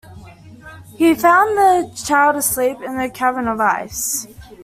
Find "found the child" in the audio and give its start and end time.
1.13-2.35